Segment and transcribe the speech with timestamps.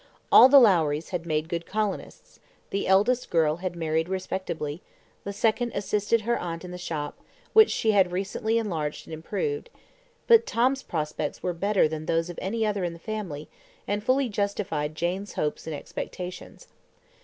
[0.31, 2.39] All the Lowries had made good colonists;
[2.71, 4.81] the eldest girl had married respectably;
[5.23, 7.19] the second assisted her aunt in the shop,
[7.53, 9.69] which she had recently enlarged and improved;
[10.25, 13.47] but Tom's prospects were better than those of any other of the family,
[13.87, 16.67] and fully justified Jane's hopes and expectations.